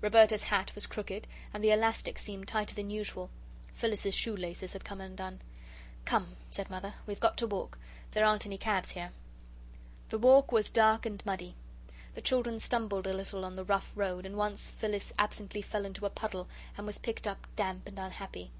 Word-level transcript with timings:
Roberta's 0.00 0.44
hat 0.44 0.74
was 0.74 0.86
crooked, 0.86 1.26
and 1.52 1.62
the 1.62 1.70
elastic 1.70 2.18
seemed 2.18 2.48
tighter 2.48 2.74
than 2.74 2.88
usual. 2.88 3.28
Phyllis's 3.74 4.14
shoe 4.14 4.34
laces 4.34 4.72
had 4.72 4.82
come 4.82 4.98
undone. 4.98 5.42
"Come," 6.06 6.36
said 6.50 6.70
Mother, 6.70 6.94
"we've 7.06 7.20
got 7.20 7.36
to 7.36 7.46
walk. 7.46 7.76
There 8.12 8.24
aren't 8.24 8.46
any 8.46 8.56
cabs 8.56 8.92
here." 8.92 9.10
The 10.08 10.16
walk 10.18 10.50
was 10.52 10.70
dark 10.70 11.04
and 11.04 11.22
muddy. 11.26 11.54
The 12.14 12.22
children 12.22 12.60
stumbled 12.60 13.06
a 13.06 13.12
little 13.12 13.44
on 13.44 13.56
the 13.56 13.64
rough 13.66 13.92
road, 13.94 14.24
and 14.24 14.38
once 14.38 14.70
Phyllis 14.70 15.12
absently 15.18 15.60
fell 15.60 15.84
into 15.84 16.06
a 16.06 16.08
puddle, 16.08 16.48
and 16.78 16.86
was 16.86 16.96
picked 16.96 17.26
up 17.28 17.44
damp 17.54 17.86
and 17.86 17.98
unhappy. 17.98 18.52